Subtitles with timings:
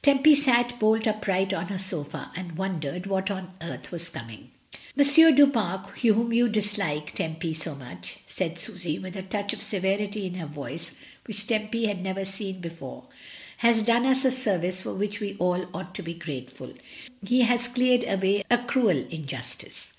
[0.00, 4.50] Tempy sat bolt upright on her sofa, and wondered what on earth was coming.
[4.96, 5.34] "M.
[5.34, 10.24] du Pare, whom you dislike, Tempy, so much," said Susy, with a touch of severity
[10.24, 10.92] in her voice
[11.26, 13.08] which Tempy had never heard before,
[13.58, 16.72] "has done us a service for which we ought all to be grateful.
[17.22, 19.92] He has cleared away a cruel injustice.